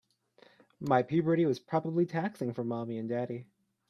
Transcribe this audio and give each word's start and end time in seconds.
My 0.79 1.03
puberty 1.03 1.45
was 1.45 1.59
probably 1.59 2.07
taxing 2.07 2.53
for 2.53 2.63
mommy 2.63 2.97
and 2.97 3.07
daddy. 3.07 3.45